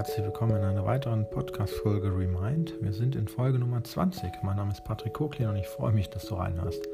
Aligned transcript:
herzlich 0.00 0.24
willkommen 0.24 0.56
in 0.56 0.64
einer 0.64 0.86
weiteren 0.86 1.28
Podcast-Folge 1.28 2.08
Remind. 2.08 2.72
Wir 2.80 2.94
sind 2.94 3.14
in 3.14 3.28
Folge 3.28 3.58
Nummer 3.58 3.84
20. 3.84 4.32
Mein 4.42 4.56
Name 4.56 4.72
ist 4.72 4.82
Patrick 4.82 5.12
Koklin 5.12 5.48
und 5.48 5.56
ich 5.56 5.68
freue 5.68 5.92
mich, 5.92 6.08
dass 6.08 6.24
du 6.24 6.36
reinhörst. 6.36 6.88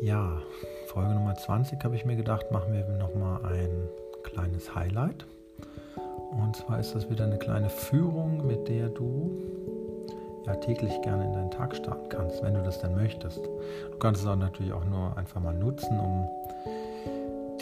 Ja, 0.00 0.40
Folge 0.86 1.12
Nummer 1.12 1.34
20 1.34 1.84
habe 1.84 1.94
ich 1.94 2.06
mir 2.06 2.16
gedacht, 2.16 2.50
machen 2.50 2.72
wir 2.72 2.88
nochmal 2.96 3.44
ein 3.44 3.90
kleines 4.22 4.74
Highlight. 4.74 5.26
Und 6.30 6.56
zwar 6.56 6.80
ist 6.80 6.94
das 6.94 7.10
wieder 7.10 7.26
eine 7.26 7.36
kleine 7.36 7.68
Führung, 7.68 8.46
mit 8.46 8.68
der 8.68 8.88
du 8.88 9.30
ja 10.46 10.54
täglich 10.54 10.98
gerne 11.02 11.26
in 11.26 11.34
deinen 11.34 11.50
Tag 11.50 11.76
starten 11.76 12.08
kannst, 12.08 12.42
wenn 12.42 12.54
du 12.54 12.62
das 12.62 12.80
denn 12.80 12.94
möchtest. 12.94 13.44
Du 13.44 13.98
kannst 13.98 14.22
es 14.22 14.26
auch 14.26 14.36
natürlich 14.36 14.72
auch 14.72 14.86
nur 14.86 15.14
einfach 15.18 15.42
mal 15.42 15.52
nutzen, 15.52 16.00
um 16.00 16.26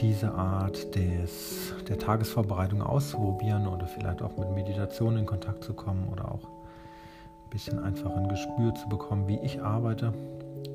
diese 0.01 0.33
Art 0.33 0.95
des, 0.95 1.75
der 1.89 1.99
Tagesvorbereitung 1.99 2.83
auszuprobieren 2.83 3.67
oder 3.67 3.87
vielleicht 3.87 4.23
auch 4.23 4.37
mit 4.37 4.51
Meditation 4.55 5.17
in 5.19 5.27
Kontakt 5.27 5.63
zu 5.63 5.75
kommen 5.75 6.09
oder 6.11 6.33
auch 6.33 6.45
ein 6.45 7.51
bisschen 7.51 7.79
einfach 7.79 8.17
ein 8.17 8.29
Gespür 8.29 8.75
zu 8.75 8.89
bekommen, 8.89 9.29
wie 9.29 9.39
ich 9.41 9.63
arbeite. 9.63 10.15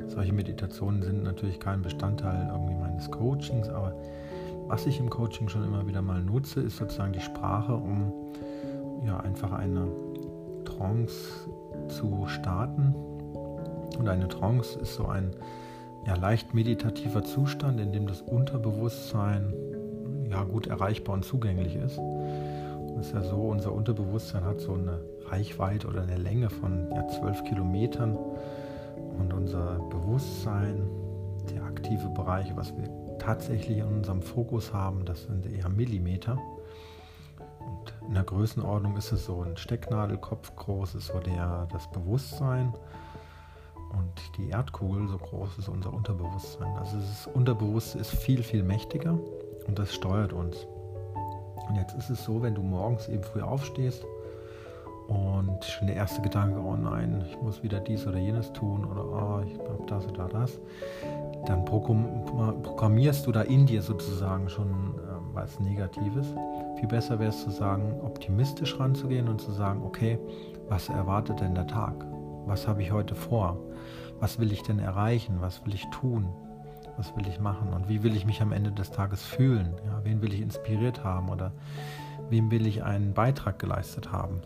Solche 0.08 0.34
Meditationen 0.34 1.02
sind 1.02 1.24
natürlich 1.24 1.60
kein 1.60 1.82
Bestandteil 1.82 2.50
irgendwie 2.52 2.76
meines 2.76 3.10
Coachings, 3.10 3.68
aber 3.70 3.94
was 4.68 4.86
ich 4.86 5.00
im 5.00 5.10
Coaching 5.10 5.50
schon 5.50 5.64
immer 5.64 5.88
wieder 5.88 6.02
mal 6.02 6.22
nutze, 6.22 6.62
ist 6.62 6.78
sozusagen 6.78 7.14
die 7.14 7.20
Sprache, 7.20 7.76
um 7.76 8.14
ja 9.06 9.20
einfach 9.20 9.52
eine 9.52 9.88
Trance 10.66 11.50
zu 11.88 12.26
starten. 12.28 12.94
Und 13.98 14.08
eine 14.08 14.28
Trance 14.28 14.78
ist 14.80 14.96
so 14.96 15.08
ein 15.08 15.32
ja, 16.06 16.16
leicht 16.16 16.54
meditativer 16.54 17.24
Zustand, 17.24 17.80
in 17.80 17.92
dem 17.92 18.08
das 18.08 18.22
Unterbewusstsein 18.22 19.54
ja, 20.30 20.44
gut 20.44 20.68
erreichbar 20.68 21.16
und 21.16 21.26
zugänglich 21.26 21.76
ist. 21.76 22.00
Es 23.00 23.08
ist 23.08 23.14
ja 23.14 23.24
so, 23.24 23.38
unser 23.50 23.74
Unterbewusstsein 23.74 24.44
hat 24.44 24.62
so 24.62 24.74
eine 24.74 25.00
Reichweite 25.26 25.88
oder 25.88 26.04
eine 26.04 26.18
Länge 26.18 26.50
von 26.50 26.90
ja, 26.94 27.08
12 27.08 27.44
Kilometern 27.44 28.18
und 29.20 29.34
unser 29.34 29.80
Bewusstsein, 29.90 30.88
der 31.54 31.64
aktive 31.64 32.08
Bereich, 32.10 32.56
was 32.56 32.76
wir 32.76 32.90
tatsächlich 33.20 33.80
in 33.80 33.86
unserem 33.86 34.22
Fokus 34.22 34.74
haben, 34.74 35.06
das 35.06 35.24
sind 35.24 35.46
eher 35.46 35.70
Millimeter. 35.70 36.38
Und 37.60 37.94
in 38.08 38.14
der 38.14 38.24
Größenordnung 38.24 38.96
ist 38.98 39.12
es 39.12 39.26
so 39.26 39.42
ein 39.42 39.58
Stecknadelkopf 39.58 40.56
groß, 40.56 40.96
ist 40.96 41.08
so 41.08 41.20
der, 41.20 41.68
das 41.72 41.90
Bewusstsein 41.92 42.74
und 43.98 44.38
die 44.38 44.50
Erdkugel, 44.50 45.08
so 45.08 45.18
groß 45.18 45.58
ist 45.58 45.70
unser 45.70 45.94
Unterbewusstsein. 45.94 46.76
Also 46.78 46.98
das 46.98 47.28
Unterbewusste 47.28 48.00
ist 48.00 48.12
viel, 48.12 48.44
viel 48.44 48.64
mächtiger 48.64 49.18
und 49.68 49.80
das 49.80 49.94
steuert 49.94 50.34
uns. 50.34 50.68
Und 51.68 51.76
jetzt 51.76 51.96
ist 51.96 52.10
es 52.10 52.24
so, 52.24 52.42
wenn 52.42 52.56
du 52.56 52.62
morgens 52.62 53.08
eben 53.08 53.24
früh 53.24 53.42
aufstehst 53.42 54.06
und 55.08 55.64
schon 55.64 55.88
der 55.88 55.96
erste 55.96 56.22
Gedanke, 56.22 56.60
oh 56.60 56.76
nein, 56.76 57.24
ich 57.28 57.42
muss 57.42 57.64
wieder 57.64 57.80
dies 57.80 58.06
oder 58.08 58.18
jenes 58.18 58.52
tun 58.54 58.86
oder 58.86 59.06
oh, 59.06 59.44
ich 59.46 59.58
habe 59.60 59.84
das 59.88 60.08
oder 60.08 60.28
das, 60.28 60.60
dann 61.46 61.64
programmierst 61.66 63.26
du 63.26 63.32
da 63.32 63.42
in 63.42 63.66
dir 63.66 63.82
sozusagen 63.82 64.50
schon 64.50 64.70
äh, 64.70 65.34
was 65.34 65.60
Negatives. 65.60 66.28
Viel 66.80 66.88
besser 66.88 67.20
wäre 67.20 67.30
es 67.30 67.44
zu 67.44 67.52
sagen, 67.52 68.00
optimistisch 68.04 68.80
ranzugehen 68.80 69.28
und 69.28 69.42
zu 69.42 69.52
sagen, 69.52 69.84
okay, 69.84 70.18
was 70.70 70.90
erwartet 70.90 71.40
denn 71.40 71.54
der 71.54 71.68
Tag? 71.68 72.06
Was 72.46 72.68
habe 72.68 72.82
ich 72.82 72.92
heute 72.92 73.16
vor? 73.16 73.58
Was 74.20 74.40
will 74.40 74.52
ich 74.52 74.64
denn 74.64 74.80
erreichen? 74.80 75.38
Was 75.42 75.66
will 75.66 75.74
ich 75.74 75.86
tun? 75.90 76.28
Was 76.98 77.16
will 77.16 77.28
ich 77.28 77.40
machen? 77.40 77.74
Und 77.74 77.90
wie 77.90 78.04
will 78.04 78.16
ich 78.16 78.26
mich 78.26 78.42
am 78.42 78.52
Ende 78.52 78.72
des 78.72 78.92
Tages 78.92 79.24
fühlen? 79.24 79.76
Ja, 79.86 80.00
wen 80.04 80.22
will 80.22 80.34
ich 80.34 80.42
inspiriert 80.42 81.04
haben 81.04 81.30
oder 81.30 81.52
wem 82.30 82.50
will 82.52 82.66
ich 82.66 82.84
einen 82.84 83.14
Beitrag 83.14 83.60
geleistet 83.60 84.12
haben? 84.12 84.42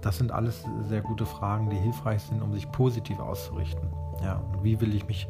Das 0.00 0.16
sind 0.16 0.32
alles 0.32 0.64
sehr 0.88 1.02
gute 1.02 1.26
Fragen, 1.26 1.68
die 1.68 1.76
hilfreich 1.76 2.22
sind, 2.22 2.42
um 2.42 2.52
sich 2.52 2.70
positiv 2.70 3.18
auszurichten. 3.18 3.88
Ja, 4.22 4.36
und 4.36 4.64
wie 4.64 4.80
will 4.80 4.94
ich 4.94 5.06
mich 5.06 5.28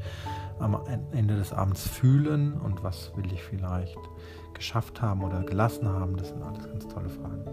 am 0.58 0.78
Ende 1.12 1.36
des 1.36 1.52
Abends 1.52 1.88
fühlen 1.88 2.54
und 2.60 2.84
was 2.84 3.12
will 3.16 3.32
ich 3.32 3.42
vielleicht 3.42 3.98
geschafft 4.54 5.00
haben 5.00 5.22
oder 5.22 5.42
gelassen 5.42 5.88
haben? 5.88 6.16
Das 6.16 6.28
sind 6.28 6.42
alles 6.42 6.68
ganz 6.68 6.86
tolle 6.86 7.08
Fragen. 7.08 7.44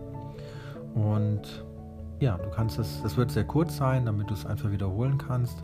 Und 0.93 1.65
ja, 2.19 2.37
du 2.37 2.49
kannst 2.49 2.79
es, 2.79 3.01
das 3.03 3.17
wird 3.17 3.31
sehr 3.31 3.45
kurz 3.45 3.77
sein, 3.77 4.05
damit 4.05 4.29
du 4.29 4.33
es 4.33 4.45
einfach 4.45 4.71
wiederholen 4.71 5.17
kannst. 5.17 5.63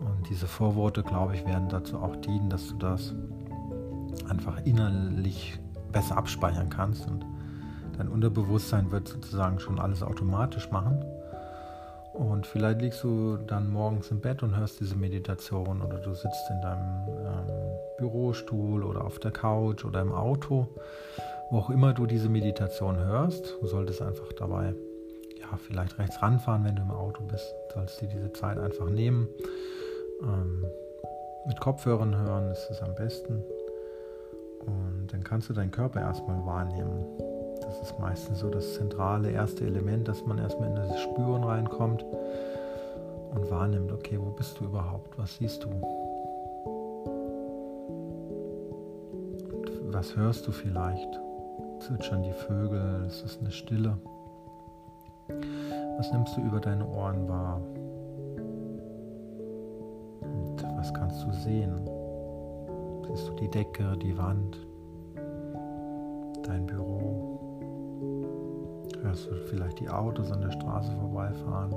Und 0.00 0.28
diese 0.28 0.46
Vorworte, 0.46 1.02
glaube 1.02 1.34
ich, 1.34 1.44
werden 1.46 1.68
dazu 1.68 1.98
auch 1.98 2.16
dienen, 2.16 2.48
dass 2.50 2.68
du 2.68 2.76
das 2.76 3.14
einfach 4.28 4.64
innerlich 4.64 5.58
besser 5.92 6.16
abspeichern 6.16 6.70
kannst. 6.70 7.06
Und 7.08 7.24
dein 7.96 8.08
Unterbewusstsein 8.08 8.90
wird 8.90 9.08
sozusagen 9.08 9.58
schon 9.58 9.78
alles 9.78 10.02
automatisch 10.02 10.70
machen. 10.70 11.04
Und 12.12 12.46
vielleicht 12.46 12.80
liegst 12.80 13.04
du 13.04 13.36
dann 13.36 13.70
morgens 13.70 14.10
im 14.10 14.20
Bett 14.20 14.42
und 14.42 14.56
hörst 14.56 14.80
diese 14.80 14.96
Meditation 14.96 15.80
oder 15.82 15.98
du 15.98 16.14
sitzt 16.14 16.50
in 16.50 16.60
deinem 16.60 17.08
ähm, 17.08 17.46
Bürostuhl 17.98 18.82
oder 18.82 19.04
auf 19.04 19.20
der 19.20 19.30
Couch 19.30 19.84
oder 19.84 20.00
im 20.00 20.12
Auto, 20.12 20.66
wo 21.50 21.58
auch 21.58 21.70
immer 21.70 21.92
du 21.92 22.06
diese 22.06 22.28
Meditation 22.28 22.96
hörst. 22.96 23.56
Du 23.60 23.66
solltest 23.68 24.02
einfach 24.02 24.32
dabei 24.32 24.74
ja, 25.38 25.56
vielleicht 25.56 25.98
rechts 25.98 26.20
ranfahren, 26.20 26.64
wenn 26.64 26.74
du 26.74 26.82
im 26.82 26.90
Auto 26.90 27.22
bist. 27.22 27.54
Sollst 27.72 28.00
dir 28.00 28.08
diese 28.08 28.32
Zeit 28.32 28.58
einfach 28.58 28.90
nehmen. 28.90 29.28
Ähm, 30.22 30.64
mit 31.46 31.60
Kopfhörern 31.60 32.16
hören 32.16 32.50
ist 32.50 32.68
es 32.70 32.82
am 32.82 32.94
besten. 32.94 33.42
Und 34.66 35.08
dann 35.12 35.24
kannst 35.24 35.48
du 35.48 35.54
deinen 35.54 35.70
Körper 35.70 36.00
erstmal 36.00 36.44
wahrnehmen. 36.44 37.06
Das 37.62 37.80
ist 37.80 37.98
meistens 37.98 38.40
so 38.40 38.50
das 38.50 38.74
zentrale 38.74 39.30
erste 39.30 39.64
Element, 39.64 40.08
dass 40.08 40.24
man 40.24 40.38
erstmal 40.38 40.68
in 40.68 40.76
das 40.76 41.00
Spüren 41.00 41.44
reinkommt 41.44 42.04
und 43.34 43.50
wahrnimmt, 43.50 43.92
okay, 43.92 44.18
wo 44.20 44.30
bist 44.30 44.58
du 44.58 44.64
überhaupt? 44.64 45.18
Was 45.18 45.36
siehst 45.36 45.64
du? 45.64 45.68
Und 49.80 49.92
was 49.92 50.16
hörst 50.16 50.46
du 50.46 50.52
vielleicht? 50.52 51.08
Zwitschern 51.80 52.22
die 52.22 52.32
Vögel? 52.32 53.04
Ist 53.06 53.24
es 53.24 53.38
eine 53.38 53.50
Stille? 53.50 53.96
Was 55.98 56.12
nimmst 56.12 56.36
du 56.36 56.40
über 56.40 56.60
deine 56.60 56.86
Ohren 56.86 57.28
wahr? 57.28 57.60
Was 60.88 60.94
kannst 60.94 61.22
du 61.22 61.32
sehen? 61.32 61.86
Siehst 63.06 63.28
du 63.28 63.34
die 63.34 63.50
Decke, 63.50 63.94
die 63.98 64.16
Wand, 64.16 64.56
dein 66.44 66.64
Büro? 66.64 67.38
Hörst 69.02 69.26
du 69.26 69.34
vielleicht 69.50 69.80
die 69.80 69.90
Autos 69.90 70.32
an 70.32 70.40
der 70.40 70.50
Straße 70.50 70.90
vorbeifahren? 70.92 71.72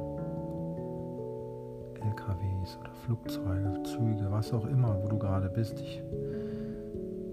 LKWs 1.95 2.77
oder 2.79 2.93
Flugzeuge, 3.05 3.83
Züge, 3.83 4.31
was 4.31 4.53
auch 4.53 4.65
immer, 4.65 4.97
wo 5.03 5.09
du 5.09 5.19
gerade 5.19 5.49
bist. 5.49 5.81
Ich 5.81 6.01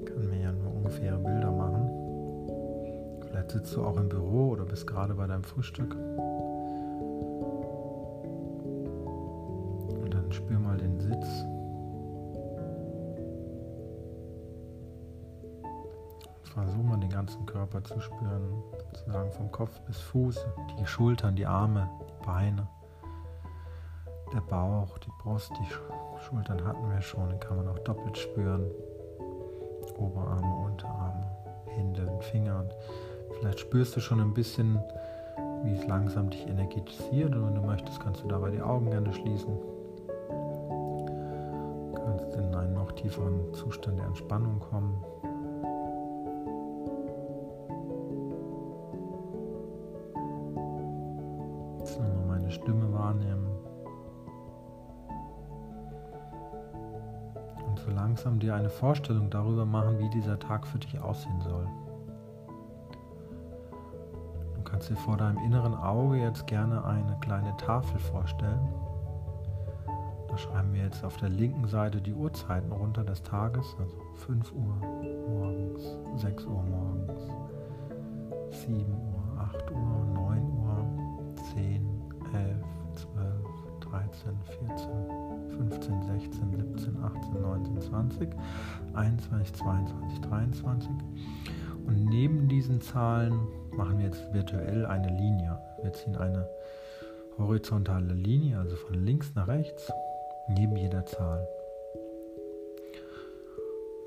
kann 0.04 0.28
mir 0.30 0.40
ja 0.40 0.50
nur 0.50 0.74
ungefähre 0.74 1.18
Bilder 1.18 1.52
machen. 1.52 1.88
Vielleicht 3.20 3.52
sitzt 3.52 3.76
du 3.76 3.84
auch 3.84 3.98
im 3.98 4.08
Büro 4.08 4.48
oder 4.48 4.64
bist 4.64 4.84
gerade 4.84 5.14
bei 5.14 5.28
deinem 5.28 5.44
Frühstück. 5.44 5.96
Körper 17.68 17.84
zu 17.84 18.00
spüren, 18.00 18.62
sozusagen 18.94 19.30
vom 19.32 19.52
Kopf 19.52 19.78
bis 19.80 19.98
Fuß, 19.98 20.46
die 20.80 20.86
Schultern, 20.86 21.36
die 21.36 21.44
Arme, 21.44 21.88
die 22.08 22.26
Beine, 22.26 22.66
der 24.32 24.40
Bauch, 24.40 24.98
die 24.98 25.10
Brust, 25.22 25.52
die 25.60 26.24
Schultern 26.24 26.64
hatten 26.64 26.90
wir 26.90 27.02
schon, 27.02 27.38
kann 27.40 27.58
man 27.58 27.68
auch 27.68 27.78
doppelt 27.80 28.16
spüren. 28.16 28.70
Oberarme, 29.98 30.66
Unterarme, 30.66 31.26
Hände 31.66 32.06
und 32.06 32.24
Finger. 32.24 32.60
Und 32.60 32.74
vielleicht 33.38 33.60
spürst 33.60 33.96
du 33.96 34.00
schon 34.00 34.20
ein 34.20 34.32
bisschen, 34.32 34.78
wie 35.64 35.72
es 35.72 35.86
langsam 35.86 36.30
dich 36.30 36.46
energetisiert. 36.46 37.34
Und 37.34 37.46
wenn 37.46 37.54
du 37.54 37.62
möchtest, 37.62 38.00
kannst 38.00 38.22
du 38.22 38.28
dabei 38.28 38.50
die 38.50 38.62
Augen 38.62 38.90
gerne 38.90 39.12
schließen. 39.12 39.58
tieferen 42.98 43.54
Zustand 43.54 43.98
der 43.98 44.06
Entspannung 44.06 44.58
kommen. 44.58 45.02
Jetzt 51.88 52.00
nochmal 52.00 52.38
meine 52.38 52.50
Stimme 52.50 52.92
wahrnehmen. 52.92 53.46
Und 57.66 57.78
so 57.78 57.90
langsam 57.90 58.38
dir 58.38 58.54
eine 58.54 58.68
Vorstellung 58.68 59.30
darüber 59.30 59.64
machen, 59.64 59.98
wie 59.98 60.10
dieser 60.10 60.38
Tag 60.38 60.66
für 60.66 60.78
dich 60.78 61.00
aussehen 61.00 61.40
soll. 61.40 61.66
Du 64.54 64.62
kannst 64.64 64.90
dir 64.90 64.96
vor 64.96 65.16
deinem 65.16 65.38
inneren 65.38 65.74
Auge 65.74 66.18
jetzt 66.18 66.46
gerne 66.46 66.84
eine 66.84 67.16
kleine 67.20 67.56
Tafel 67.56 67.98
vorstellen 67.98 68.68
schreiben 70.38 70.72
wir 70.72 70.84
jetzt 70.84 71.04
auf 71.04 71.16
der 71.16 71.30
linken 71.30 71.66
Seite 71.66 72.00
die 72.00 72.14
Uhrzeiten 72.14 72.70
runter 72.70 73.02
des 73.02 73.22
Tages, 73.24 73.74
also 73.80 73.96
5 74.14 74.52
Uhr 74.52 74.76
morgens, 75.28 75.98
6 76.22 76.44
Uhr 76.46 76.62
morgens, 76.62 77.22
7 78.50 78.84
Uhr, 78.84 79.40
8 79.40 79.70
Uhr, 79.72 80.04
9 80.14 80.42
Uhr, 80.42 80.57
10, 81.54 81.86
11, 82.34 82.56
12, 82.94 83.48
13, 83.80 84.38
14, 84.68 84.88
15, 85.56 86.02
16, 86.02 86.76
17, 86.76 87.02
18, 87.02 87.40
19, 87.40 87.80
20, 87.80 88.28
21, 88.94 89.54
22, 89.54 90.20
23. 90.20 90.90
Und 91.86 92.04
neben 92.04 92.48
diesen 92.48 92.80
Zahlen 92.80 93.38
machen 93.76 93.98
wir 93.98 94.06
jetzt 94.06 94.32
virtuell 94.32 94.84
eine 94.84 95.08
Linie. 95.08 95.58
Wir 95.82 95.92
ziehen 95.92 96.16
eine 96.16 96.46
horizontale 97.38 98.12
Linie, 98.12 98.58
also 98.58 98.76
von 98.76 98.94
links 99.04 99.34
nach 99.34 99.48
rechts, 99.48 99.90
neben 100.48 100.76
jeder 100.76 101.06
Zahl. 101.06 101.46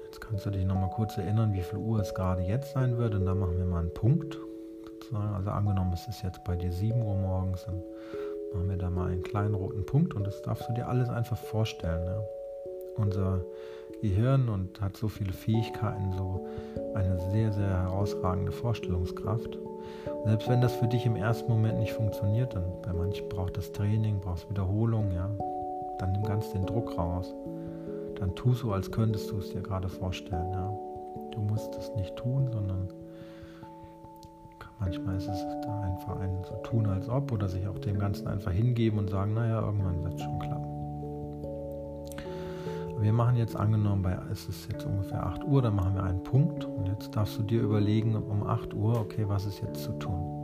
Jetzt 0.06 0.22
kannst 0.22 0.46
du 0.46 0.52
dich 0.52 0.66
nochmal 0.66 0.90
kurz 0.90 1.18
erinnern, 1.18 1.54
wie 1.54 1.62
viel 1.62 1.80
Uhr 1.80 2.02
es 2.02 2.14
gerade 2.14 2.44
jetzt 2.44 2.74
sein 2.74 2.98
wird. 2.98 3.16
Und 3.16 3.26
dann 3.26 3.40
machen 3.40 3.58
wir 3.58 3.66
mal 3.66 3.80
einen 3.80 3.94
Punkt. 3.94 4.38
Also 5.14 5.52
angenommen, 5.52 5.92
es 5.94 6.08
ist 6.08 6.22
jetzt 6.24 6.44
bei 6.44 6.56
dir 6.56 6.72
7 6.72 7.02
Uhr 7.02 7.16
morgens, 7.16 7.66
dann 7.66 7.82
machen 8.54 8.70
wir 8.70 8.78
da 8.78 8.90
mal 8.90 9.12
einen 9.12 9.24
kleinen 9.24 9.56
roten 9.56 9.86
Punkt 9.86 10.14
und 10.14 10.26
das 10.26 10.42
darfst 10.42 10.68
du 10.70 10.74
dir 10.74 10.88
alles 10.88 11.10
einfach 11.10 11.38
vorstellen. 11.38 12.06
Ja. 12.06 12.22
Unser 12.98 13.42
Gehirn 14.02 14.50
und 14.50 14.82
hat 14.82 14.98
so 14.98 15.08
viele 15.08 15.34
Fähigkeiten, 15.34 16.14
so 16.18 16.48
eine 16.96 17.20
sehr, 17.32 17.52
sehr 17.52 17.84
herausragende 17.84 18.52
Vorstellungskraft. 18.52 19.58
Und 19.58 20.28
selbst 20.28 20.50
wenn 20.50 20.62
das 20.62 20.74
für 20.74 20.88
dich 20.88 21.06
im 21.06 21.16
ersten 21.16 21.52
Moment 21.52 21.80
nicht 21.80 21.94
funktioniert, 21.94 22.56
dann 22.56 22.64
bei 22.82 22.94
manchen 22.94 23.28
braucht 23.30 23.58
das 23.58 23.72
Training, 23.72 24.20
brauchst 24.20 24.50
Wiederholung, 24.50 25.12
ja, 25.12 25.30
dann 26.00 26.12
nimm 26.14 26.24
ganz 26.24 26.52
den 26.52 26.66
Druck 26.66 26.98
raus. 26.98 27.34
Dann 28.16 28.36
tu 28.36 28.54
so, 28.54 28.72
als 28.72 28.92
könntest 28.92 29.32
du 29.32 29.38
es 29.38 29.50
dir 29.50 29.62
gerade 29.62 29.90
vorstellen. 29.90 30.52
Ja. 30.52 30.72
Du 31.32 31.42
musst 31.42 31.76
es 31.76 31.94
nicht 31.96 32.16
tun, 32.16 32.50
sondern 32.52 32.90
manchmal 34.82 35.16
ist 35.16 35.28
es 35.28 35.46
da 35.64 35.82
einfach 35.82 36.20
ein 36.20 36.44
so 36.44 36.56
tun 36.64 36.88
als 36.88 37.08
ob 37.08 37.32
oder 37.32 37.48
sich 37.48 37.68
auch 37.68 37.78
dem 37.78 38.00
Ganzen 38.00 38.28
einfach 38.28 38.52
hingeben 38.52 39.00
und 39.00 39.10
sagen, 39.10 39.34
naja, 39.36 39.62
irgendwann 39.62 40.04
wird 40.04 40.16
es 40.16 40.22
schon 40.22 40.40
klappen. 40.40 40.66
Wir 43.00 43.14
machen 43.14 43.36
jetzt 43.36 43.56
angenommen, 43.56 44.02
bei, 44.02 44.18
es 44.32 44.48
ist 44.48 44.72
jetzt 44.72 44.86
ungefähr 44.86 45.26
8 45.26 45.44
Uhr, 45.44 45.62
dann 45.62 45.76
machen 45.76 45.96
wir 45.96 46.04
einen 46.04 46.24
Punkt 46.24 46.66
und 46.66 46.88
jetzt 46.88 47.16
darfst 47.16 47.38
du 47.38 47.44
dir 47.44 47.62
überlegen 47.62 48.16
um 48.16 48.44
8 48.44 48.74
Uhr, 48.74 49.00
okay, 49.00 49.28
was 49.28 49.46
ist 49.46 49.62
jetzt 49.62 49.84
zu 49.84 49.92
tun? 49.94 50.38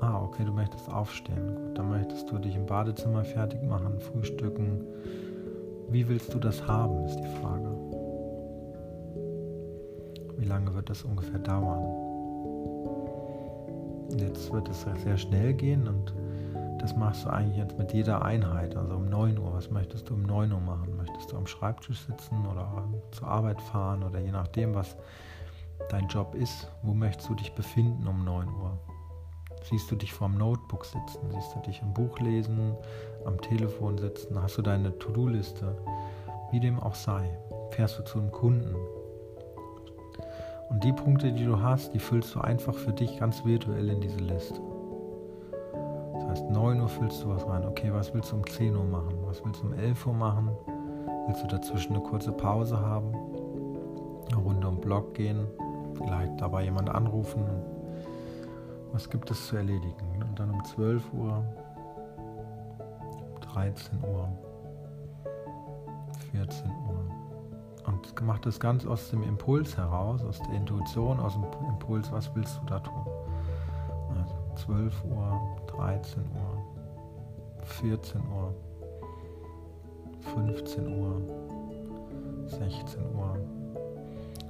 Ah, 0.00 0.22
okay, 0.22 0.44
du 0.44 0.52
möchtest 0.52 0.88
aufstehen. 0.92 1.56
Gut, 1.56 1.78
dann 1.78 1.90
möchtest 1.90 2.30
du 2.30 2.38
dich 2.38 2.54
im 2.54 2.66
Badezimmer 2.66 3.24
fertig 3.24 3.62
machen, 3.62 3.98
frühstücken. 4.00 4.84
Wie 5.90 6.08
willst 6.08 6.32
du 6.32 6.38
das 6.38 6.66
haben, 6.66 7.04
ist 7.04 7.16
die 7.16 7.40
Frage. 7.40 7.77
Wie 10.38 10.44
lange 10.44 10.72
wird 10.74 10.88
das 10.88 11.02
ungefähr 11.02 11.40
dauern? 11.40 11.84
Jetzt 14.16 14.52
wird 14.52 14.68
es 14.68 14.86
sehr 15.02 15.18
schnell 15.18 15.52
gehen 15.52 15.86
und 15.86 16.14
das 16.80 16.96
machst 16.96 17.24
du 17.24 17.30
eigentlich 17.30 17.58
jetzt 17.58 17.76
mit 17.76 17.92
jeder 17.92 18.24
Einheit. 18.24 18.76
Also 18.76 18.94
um 18.94 19.08
9 19.08 19.36
Uhr, 19.36 19.52
was 19.52 19.70
möchtest 19.70 20.08
du 20.08 20.14
um 20.14 20.22
9 20.22 20.52
Uhr 20.52 20.60
machen? 20.60 20.96
Möchtest 20.96 21.32
du 21.32 21.36
am 21.36 21.46
Schreibtisch 21.46 22.00
sitzen 22.06 22.46
oder 22.46 22.88
zur 23.10 23.28
Arbeit 23.28 23.60
fahren 23.60 24.04
oder 24.04 24.20
je 24.20 24.30
nachdem, 24.30 24.74
was 24.74 24.96
dein 25.90 26.06
Job 26.06 26.34
ist, 26.34 26.70
wo 26.82 26.94
möchtest 26.94 27.28
du 27.28 27.34
dich 27.34 27.52
befinden 27.52 28.06
um 28.06 28.24
9 28.24 28.48
Uhr? 28.48 28.78
Siehst 29.64 29.90
du 29.90 29.96
dich 29.96 30.12
vorm 30.12 30.38
Notebook 30.38 30.84
sitzen? 30.84 31.18
Siehst 31.32 31.54
du 31.54 31.60
dich 31.60 31.82
im 31.82 31.92
Buch 31.92 32.20
lesen, 32.20 32.76
am 33.24 33.40
Telefon 33.40 33.98
sitzen? 33.98 34.40
Hast 34.40 34.56
du 34.56 34.62
deine 34.62 34.96
To-Do-Liste? 34.98 35.76
Wie 36.52 36.60
dem 36.60 36.78
auch 36.78 36.94
sei. 36.94 37.28
Fährst 37.72 37.98
du 37.98 38.04
zu 38.04 38.18
einem 38.18 38.30
Kunden? 38.30 38.76
Und 40.70 40.84
die 40.84 40.92
Punkte, 40.92 41.32
die 41.32 41.44
du 41.44 41.60
hast, 41.62 41.94
die 41.94 41.98
füllst 41.98 42.34
du 42.34 42.40
einfach 42.40 42.74
für 42.74 42.92
dich 42.92 43.18
ganz 43.18 43.44
virtuell 43.44 43.88
in 43.88 44.00
diese 44.00 44.20
Liste 44.20 44.60
heißt, 46.28 46.50
9 46.50 46.80
Uhr 46.80 46.88
füllst 46.88 47.22
du 47.22 47.30
was 47.30 47.46
rein. 47.46 47.64
Okay, 47.64 47.92
was 47.92 48.12
willst 48.12 48.32
du 48.32 48.36
um 48.36 48.46
10 48.46 48.76
Uhr 48.76 48.84
machen? 48.84 49.14
Was 49.24 49.44
willst 49.44 49.62
du 49.62 49.66
um 49.66 49.72
11 49.72 50.06
Uhr 50.06 50.14
machen? 50.14 50.50
Willst 51.26 51.42
du 51.42 51.46
dazwischen 51.46 51.94
eine 51.94 52.02
kurze 52.02 52.32
Pause 52.32 52.78
haben? 52.78 53.14
Eine 54.30 54.36
Runde 54.42 54.68
um 54.68 54.80
Block 54.80 55.14
gehen? 55.14 55.46
Vielleicht 55.94 56.40
dabei 56.40 56.64
jemand 56.64 56.90
anrufen? 56.90 57.44
Was 58.92 59.08
gibt 59.08 59.30
es 59.30 59.48
zu 59.48 59.56
erledigen? 59.56 60.22
Und 60.22 60.38
dann 60.38 60.50
um 60.50 60.64
12 60.64 61.12
Uhr, 61.12 61.44
13 63.52 63.98
Uhr, 64.02 64.28
14 66.32 66.67
Uhr. 68.18 68.22
Und 68.22 68.26
macht 68.26 68.46
das 68.46 68.60
ganz 68.60 68.86
aus 68.86 69.10
dem 69.10 69.22
Impuls 69.22 69.76
heraus, 69.76 70.22
aus 70.24 70.38
der 70.40 70.54
Intuition, 70.54 71.20
aus 71.20 71.34
dem 71.34 71.44
Impuls, 71.68 72.10
was 72.12 72.34
willst 72.34 72.58
du 72.60 72.66
da 72.66 72.80
tun? 72.80 73.06
Also 74.20 74.34
12 74.66 75.04
Uhr, 75.04 75.40
13 75.68 76.22
Uhr, 76.22 77.64
14 77.64 78.20
Uhr, 78.20 78.54
15 80.34 80.86
Uhr, 80.98 81.22
16 82.46 83.00
Uhr. 83.14 83.38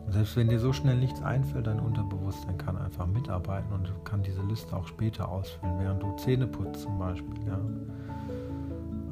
Und 0.07 0.13
selbst 0.13 0.37
wenn 0.37 0.49
dir 0.49 0.59
so 0.59 0.73
schnell 0.73 0.97
nichts 0.97 1.21
einfällt, 1.23 1.67
dein 1.67 1.81
Unterbewusstsein 1.81 2.57
kann 2.57 2.79
einfach 2.79 3.07
mitarbeiten 3.07 3.71
und 3.73 3.93
kann 4.05 4.23
diese 4.23 4.41
Liste 4.43 4.75
auch 4.75 4.87
später 4.87 5.29
ausfüllen, 5.29 5.79
während 5.79 6.03
du 6.03 6.17
Zähne 6.17 6.47
putzt 6.47 6.83
zum 6.83 6.99
Beispiel. 6.99 7.35
Ja. 7.47 7.59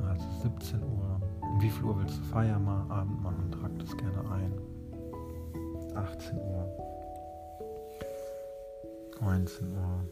Also 0.08 0.24
17 0.42 0.82
Uhr. 0.82 1.20
Wie 1.60 1.68
viel 1.68 1.84
Uhr 1.84 1.98
willst 1.98 2.18
du 2.18 2.22
Feierabend 2.22 3.22
machen? 3.22 3.50
Trag 3.76 3.78
das 3.78 3.96
gerne 3.96 4.30
ein. 4.30 4.52
18 5.94 6.38
Uhr. 6.38 6.68
19 9.20 9.72
Uhr. 9.72 10.04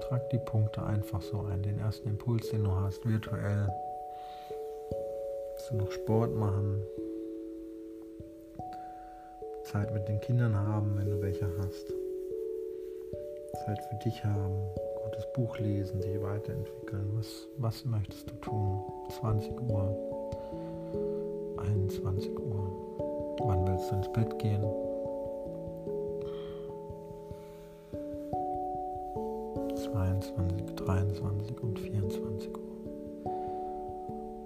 Trag 0.00 0.30
die 0.30 0.38
Punkte 0.38 0.82
einfach 0.82 1.20
so 1.22 1.42
ein. 1.42 1.62
Den 1.62 1.78
ersten 1.78 2.08
Impuls, 2.08 2.48
den 2.50 2.64
du 2.64 2.70
hast, 2.70 3.06
virtuell. 3.06 3.68
Willst 5.50 5.70
du 5.70 5.76
noch 5.76 5.90
Sport 5.90 6.34
machen? 6.34 6.82
Zeit 9.64 9.92
mit 9.92 10.08
den 10.08 10.20
Kindern 10.20 10.56
haben, 10.56 10.96
wenn 10.96 11.10
du 11.10 11.20
welche 11.20 11.46
hast. 11.58 11.92
Zeit 13.66 13.78
für 13.84 13.96
dich 14.04 14.24
haben. 14.24 14.54
Gutes 15.04 15.26
Buch 15.34 15.58
lesen, 15.58 16.00
dich 16.00 16.20
weiterentwickeln. 16.22 17.12
Was, 17.16 17.48
was 17.58 17.84
möchtest 17.84 18.30
du 18.30 18.34
tun? 18.36 18.80
20 19.20 19.60
Uhr. 19.60 20.19
21 21.70 22.36
Uhr. 22.36 23.36
Wann 23.44 23.66
willst 23.66 23.90
du 23.90 23.96
ins 23.96 24.12
Bett 24.12 24.38
gehen? 24.40 24.62
22, 29.92 30.74
23 30.74 31.62
und 31.62 31.78
24 31.78 32.50
Uhr. 32.50 32.60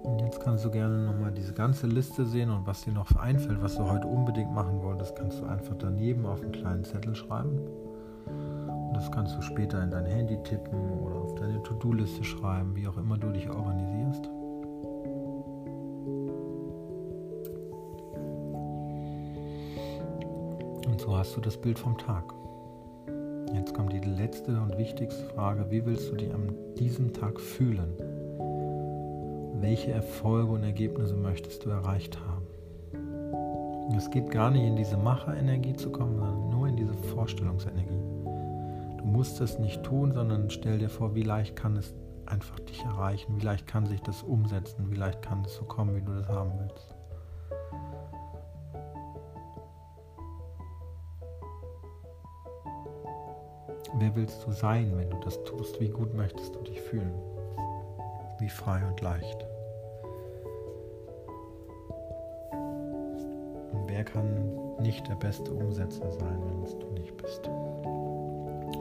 Und 0.03 0.19
jetzt 0.21 0.39
kannst 0.39 0.65
du 0.65 0.69
gerne 0.69 1.05
nochmal 1.05 1.31
diese 1.31 1.53
ganze 1.53 1.87
Liste 1.87 2.25
sehen 2.25 2.51
und 2.51 2.67
was 2.67 2.83
dir 2.83 2.93
noch 2.93 3.15
einfällt, 3.15 3.61
was 3.61 3.75
du 3.75 3.89
heute 3.89 4.07
unbedingt 4.07 4.53
machen 4.53 4.83
wolltest, 4.83 5.15
kannst 5.15 5.41
du 5.41 5.45
einfach 5.45 5.75
daneben 5.79 6.27
auf 6.27 6.41
einen 6.41 6.51
kleinen 6.51 6.83
Zettel 6.83 7.15
schreiben. 7.15 7.59
Und 8.27 8.93
das 8.93 9.11
kannst 9.11 9.35
du 9.35 9.41
später 9.41 9.83
in 9.83 9.89
dein 9.89 10.05
Handy 10.05 10.37
tippen 10.43 10.99
oder 11.01 11.15
auf 11.15 11.33
deine 11.35 11.61
To-Do-Liste 11.63 12.23
schreiben, 12.23 12.75
wie 12.75 12.87
auch 12.87 12.97
immer 12.97 13.17
du 13.17 13.31
dich 13.31 13.49
organisierst. 13.49 13.94
Hast 21.25 21.35
du 21.35 21.41
das 21.41 21.57
Bild 21.57 21.79
vom 21.79 21.97
Tag. 21.97 22.35
Jetzt 23.51 23.73
kommt 23.73 23.91
die 23.91 23.99
letzte 23.99 24.61
und 24.61 24.77
wichtigste 24.77 25.23
Frage. 25.29 25.71
Wie 25.71 25.83
willst 25.83 26.11
du 26.11 26.15
dich 26.15 26.31
an 26.31 26.53
diesem 26.77 27.13
Tag 27.13 27.39
fühlen? 27.39 27.95
Welche 29.59 29.91
Erfolge 29.91 30.51
und 30.51 30.61
Ergebnisse 30.61 31.15
möchtest 31.15 31.65
du 31.65 31.71
erreicht 31.71 32.19
haben? 32.27 32.45
Es 33.97 34.11
geht 34.11 34.29
gar 34.29 34.51
nicht 34.51 34.65
in 34.65 34.75
diese 34.75 34.97
Macherenergie 34.97 35.73
zu 35.73 35.91
kommen, 35.91 36.15
sondern 36.15 36.49
nur 36.49 36.67
in 36.67 36.77
diese 36.77 36.93
Vorstellungsenergie. 36.93 38.03
Du 38.99 39.05
musst 39.05 39.41
es 39.41 39.57
nicht 39.57 39.81
tun, 39.81 40.11
sondern 40.11 40.51
stell 40.51 40.77
dir 40.77 40.89
vor, 40.89 41.15
wie 41.15 41.23
leicht 41.23 41.55
kann 41.55 41.75
es 41.75 41.95
einfach 42.27 42.59
dich 42.59 42.83
erreichen, 42.83 43.35
wie 43.35 43.43
leicht 43.43 43.65
kann 43.65 43.87
sich 43.87 44.01
das 44.01 44.21
umsetzen, 44.21 44.91
wie 44.91 44.95
leicht 44.95 45.23
kann 45.23 45.43
es 45.43 45.55
so 45.55 45.63
kommen, 45.63 45.95
wie 45.95 46.03
du 46.03 46.13
das 46.13 46.27
haben 46.27 46.51
willst. 46.59 46.94
Wer 53.97 54.13
willst 54.13 54.45
du 54.45 54.51
sein, 54.51 54.91
wenn 54.97 55.09
du 55.09 55.17
das 55.21 55.41
tust? 55.45 55.79
Wie 55.79 55.87
gut 55.87 56.13
möchtest 56.13 56.53
du 56.53 56.59
dich 56.59 56.81
fühlen? 56.81 57.13
Wie 58.39 58.49
frei 58.49 58.85
und 58.85 58.99
leicht? 58.99 59.47
Und 63.71 63.87
wer 63.87 64.03
kann 64.03 64.51
nicht 64.81 65.07
der 65.07 65.15
beste 65.15 65.49
Umsetzer 65.49 66.11
sein, 66.11 66.37
wenn 66.45 66.63
es 66.63 66.77
du 66.77 66.87
nicht 66.87 67.15
bist? 67.15 67.49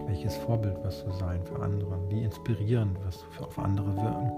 Welches 0.06 0.36
Vorbild 0.36 0.82
wirst 0.82 1.06
du 1.06 1.12
sein 1.12 1.44
für 1.44 1.60
andere? 1.60 1.96
Wie 2.08 2.24
inspirierend 2.24 3.00
wirst 3.04 3.24
du 3.38 3.44
auf 3.44 3.56
andere 3.56 3.94
wirken? 3.94 4.32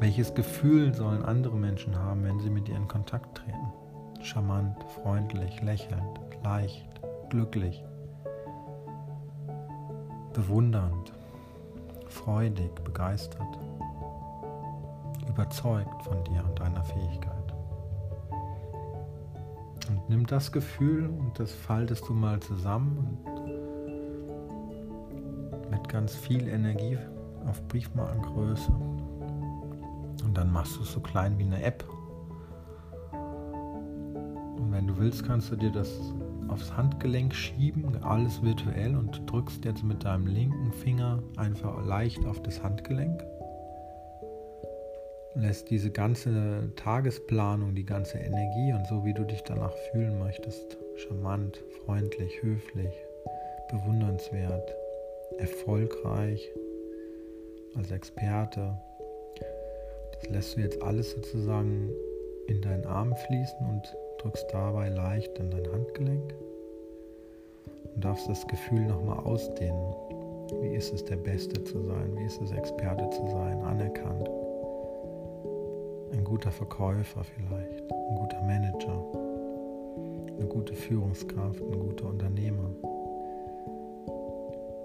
Welches 0.00 0.34
Gefühl 0.34 0.92
sollen 0.92 1.24
andere 1.24 1.56
Menschen 1.56 1.98
haben, 1.98 2.24
wenn 2.24 2.40
sie 2.40 2.50
mit 2.50 2.68
dir 2.68 2.76
in 2.76 2.88
Kontakt 2.88 3.38
treten? 3.38 3.72
Charmant, 4.24 4.82
freundlich, 4.84 5.60
lächelnd, 5.60 6.18
leicht, 6.42 6.88
glücklich, 7.28 7.84
bewundernd, 10.32 11.12
freudig, 12.08 12.74
begeistert, 12.82 13.58
überzeugt 15.28 16.02
von 16.04 16.24
dir 16.24 16.42
und 16.42 16.58
deiner 16.58 16.82
Fähigkeit. 16.84 17.54
Und 19.90 20.08
nimm 20.08 20.26
das 20.26 20.50
Gefühl 20.50 21.06
und 21.06 21.38
das 21.38 21.52
faltest 21.52 22.08
du 22.08 22.14
mal 22.14 22.40
zusammen 22.40 23.18
und 25.52 25.70
mit 25.70 25.86
ganz 25.86 26.14
viel 26.14 26.48
Energie 26.48 26.96
auf 27.46 27.62
Briefmarkengröße. 27.68 28.72
Und 28.72 30.32
dann 30.34 30.50
machst 30.50 30.78
du 30.78 30.82
es 30.82 30.92
so 30.92 31.00
klein 31.00 31.38
wie 31.38 31.44
eine 31.44 31.62
App. 31.62 31.84
Wenn 34.74 34.88
du 34.88 34.98
willst, 34.98 35.24
kannst 35.24 35.52
du 35.52 35.56
dir 35.56 35.70
das 35.70 35.88
aufs 36.48 36.76
Handgelenk 36.76 37.32
schieben, 37.32 37.96
alles 38.02 38.42
virtuell 38.42 38.96
und 38.96 39.22
drückst 39.30 39.64
jetzt 39.64 39.84
mit 39.84 40.04
deinem 40.04 40.26
linken 40.26 40.72
Finger 40.72 41.22
einfach 41.36 41.86
leicht 41.86 42.26
auf 42.26 42.42
das 42.42 42.60
Handgelenk. 42.60 43.24
Lässt 45.36 45.70
diese 45.70 45.92
ganze 45.92 46.72
Tagesplanung, 46.74 47.76
die 47.76 47.84
ganze 47.84 48.18
Energie 48.18 48.72
und 48.72 48.84
so 48.88 49.04
wie 49.04 49.14
du 49.14 49.22
dich 49.22 49.42
danach 49.44 49.72
fühlen 49.92 50.18
möchtest, 50.18 50.76
charmant, 50.96 51.62
freundlich, 51.84 52.42
höflich, 52.42 52.92
bewundernswert, 53.70 54.74
erfolgreich, 55.38 56.50
als 57.76 57.92
Experte, 57.92 58.76
das 60.14 60.30
lässt 60.30 60.56
du 60.56 60.62
jetzt 60.62 60.82
alles 60.82 61.12
sozusagen 61.12 61.90
in 62.48 62.60
deinen 62.60 62.86
Arm 62.86 63.14
fließen 63.14 63.66
und 63.68 63.96
drückst 64.24 64.46
dabei 64.52 64.88
leicht 64.88 65.38
an 65.38 65.50
dein 65.50 65.70
Handgelenk 65.70 66.34
und 67.94 68.04
darfst 68.04 68.26
das 68.26 68.46
Gefühl 68.46 68.86
nochmal 68.86 69.18
ausdehnen. 69.18 69.94
Wie 70.62 70.74
ist 70.74 70.94
es, 70.94 71.04
der 71.04 71.16
Beste 71.16 71.62
zu 71.64 71.82
sein? 71.82 72.16
Wie 72.16 72.24
ist 72.24 72.40
es, 72.40 72.50
Experte 72.52 73.08
zu 73.10 73.26
sein? 73.26 73.62
Anerkannt. 73.62 74.30
Ein 76.12 76.24
guter 76.24 76.50
Verkäufer 76.50 77.22
vielleicht, 77.22 77.92
ein 77.92 78.14
guter 78.14 78.40
Manager, 78.42 79.04
eine 80.38 80.46
gute 80.46 80.74
Führungskraft, 80.74 81.60
ein 81.60 81.80
guter 81.80 82.06
Unternehmer. 82.06 82.70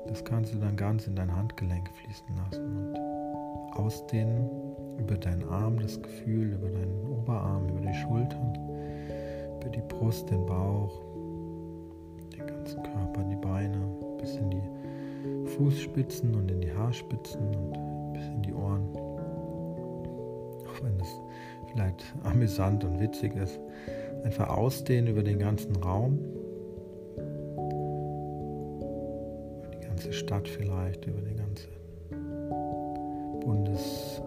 Das 0.08 0.26
kannst 0.26 0.54
du 0.54 0.58
dann 0.58 0.76
ganz 0.76 1.08
in 1.08 1.16
dein 1.16 1.34
Handgelenk 1.34 1.88
fließen 1.88 2.36
lassen 2.36 2.94
und 2.94 3.78
ausdehnen 3.78 4.50
über 4.98 5.16
deinen 5.16 5.48
Arm 5.48 5.80
das 5.80 6.02
Gefühl, 6.02 6.54
über 6.54 6.68
deinen 6.68 7.08
Oberarm, 7.10 7.70
über 7.70 7.82
die 7.82 7.94
Schultern, 7.94 8.69
Brust, 10.00 10.30
den 10.30 10.46
Bauch, 10.46 11.02
den 12.36 12.48
ganzen 12.48 12.82
Körper, 12.84 13.24
die 13.30 13.36
Beine, 13.36 13.78
bis 14.18 14.38
in 14.38 14.50
die 14.50 14.64
Fußspitzen 15.58 16.34
und 16.36 16.50
in 16.50 16.62
die 16.62 16.72
Haarspitzen 16.72 17.42
und 17.42 18.14
bis 18.14 18.26
in 18.28 18.42
die 18.42 18.54
Ohren. 18.54 18.88
Auch 20.66 20.84
wenn 20.84 21.00
es 21.00 21.22
vielleicht 21.72 22.04
amüsant 22.24 22.84
und 22.84 23.00
witzig 23.00 23.36
ist, 23.36 23.60
einfach 24.24 24.50
ausdehnen 24.50 25.08
über 25.08 25.24
den 25.24 25.40
ganzen 25.40 25.76
Raum. 25.76 26.20
Über 29.58 29.70
die 29.76 29.86
ganze 29.86 30.14
Stadt 30.14 30.48
vielleicht, 30.48 31.06
über 31.06 31.22
die 31.22 31.36
ganze 31.36 31.68
Bundes, 33.42 34.22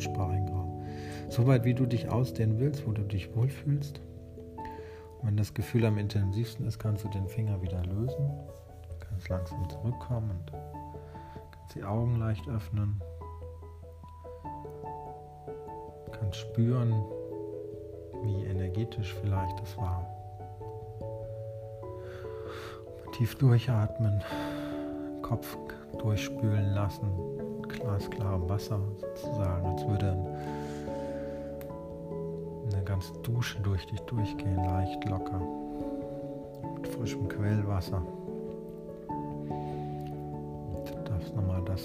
deutschsprachigen 0.00 0.48
Raum. 0.48 0.59
Soweit 1.30 1.64
wie 1.64 1.74
du 1.74 1.86
dich 1.86 2.08
ausdehnen 2.08 2.58
willst, 2.58 2.88
wo 2.88 2.90
du 2.90 3.02
dich 3.02 3.34
wohlfühlst. 3.36 4.00
Und 5.20 5.28
wenn 5.28 5.36
das 5.36 5.54
Gefühl 5.54 5.84
am 5.84 5.96
intensivsten 5.96 6.66
ist, 6.66 6.80
kannst 6.80 7.04
du 7.04 7.08
den 7.08 7.28
Finger 7.28 7.62
wieder 7.62 7.84
lösen. 7.84 8.30
Kannst 8.98 9.28
langsam 9.28 9.68
zurückkommen 9.70 10.30
und 10.30 10.52
kannst 11.52 11.76
die 11.76 11.84
Augen 11.84 12.16
leicht 12.16 12.48
öffnen. 12.48 13.00
Kannst 16.10 16.40
spüren, 16.40 16.92
wie 18.24 18.46
energetisch 18.46 19.14
vielleicht 19.22 19.60
das 19.60 19.76
war. 19.76 20.04
Tief 23.12 23.36
durchatmen, 23.36 24.20
Kopf 25.22 25.56
durchspülen 25.96 26.74
lassen, 26.74 27.08
glasklarem 27.68 28.48
Wasser 28.48 28.80
sozusagen, 28.98 29.66
als 29.66 29.86
würde 29.86 30.12
eine 30.12 30.59
ganze 33.00 33.18
Dusche 33.22 33.58
durch 33.60 33.86
dich 33.86 34.00
durchgehen, 34.00 34.62
leicht 34.62 35.02
locker, 35.08 35.40
mit 36.74 36.86
frischem 36.86 37.26
Quellwasser. 37.30 38.02
Und 40.68 41.08
darfst 41.08 41.34
nochmal 41.34 41.64
das 41.64 41.82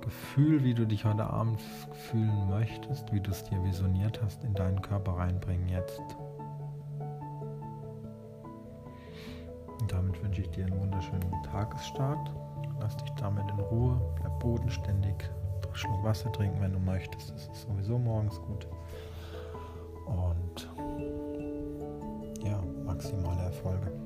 Gefühl, 0.00 0.64
wie 0.64 0.74
du 0.74 0.84
dich 0.88 1.04
heute 1.04 1.24
Abend 1.24 1.60
fühlen 2.10 2.48
möchtest, 2.48 3.12
wie 3.12 3.20
du 3.20 3.30
es 3.30 3.44
dir 3.44 3.62
visioniert 3.62 4.20
hast, 4.20 4.42
in 4.42 4.54
deinen 4.54 4.82
Körper 4.82 5.12
reinbringen 5.12 5.68
jetzt. 5.68 6.02
Und 9.80 9.92
damit 9.92 10.20
wünsche 10.20 10.40
ich 10.40 10.50
dir 10.50 10.66
einen 10.66 10.80
wunderschönen 10.80 11.30
Tagesstart. 11.44 12.32
Lass 12.80 12.96
dich 12.96 13.10
damit 13.20 13.48
in 13.52 13.60
Ruhe, 13.60 14.00
bleib 14.16 14.40
bodenständig, 14.40 15.14
Schluck 15.74 16.02
Wasser 16.02 16.32
trinken, 16.32 16.60
wenn 16.60 16.72
du 16.72 16.80
möchtest. 16.80 17.30
Das 17.30 17.46
ist 17.46 17.62
sowieso 17.68 17.98
morgens 17.98 18.40
gut 18.40 18.66
und 20.12 20.68
ja, 22.44 22.62
maximale 22.84 23.42
Erfolge. 23.42 24.01